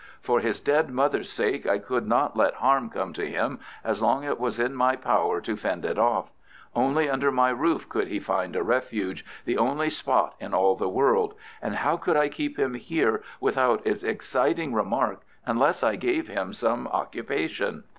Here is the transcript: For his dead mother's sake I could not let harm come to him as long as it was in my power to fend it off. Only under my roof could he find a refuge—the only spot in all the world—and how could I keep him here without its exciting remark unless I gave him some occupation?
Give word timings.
For 0.19 0.39
his 0.39 0.59
dead 0.59 0.89
mother's 0.89 1.31
sake 1.31 1.67
I 1.67 1.77
could 1.77 2.07
not 2.07 2.35
let 2.35 2.55
harm 2.55 2.89
come 2.89 3.13
to 3.13 3.29
him 3.29 3.59
as 3.83 4.01
long 4.01 4.25
as 4.25 4.31
it 4.31 4.39
was 4.39 4.57
in 4.59 4.73
my 4.73 4.95
power 4.95 5.39
to 5.41 5.55
fend 5.55 5.85
it 5.85 5.99
off. 5.99 6.31
Only 6.75 7.07
under 7.07 7.31
my 7.31 7.51
roof 7.51 7.87
could 7.87 8.07
he 8.07 8.17
find 8.19 8.55
a 8.55 8.63
refuge—the 8.63 9.57
only 9.59 9.91
spot 9.91 10.33
in 10.39 10.55
all 10.55 10.75
the 10.75 10.89
world—and 10.89 11.75
how 11.75 11.97
could 11.97 12.17
I 12.17 12.29
keep 12.29 12.57
him 12.57 12.73
here 12.73 13.21
without 13.39 13.85
its 13.85 14.01
exciting 14.01 14.73
remark 14.73 15.21
unless 15.45 15.83
I 15.83 15.97
gave 15.97 16.27
him 16.27 16.51
some 16.51 16.87
occupation? 16.87 17.83